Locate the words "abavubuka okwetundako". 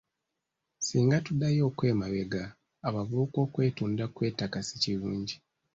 2.87-4.19